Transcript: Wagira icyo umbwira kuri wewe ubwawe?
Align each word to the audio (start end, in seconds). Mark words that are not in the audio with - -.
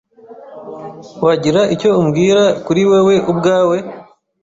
Wagira 1.25 1.61
icyo 1.75 1.89
umbwira 2.01 2.41
kuri 2.65 2.81
wewe 2.91 3.15
ubwawe? 3.31 3.77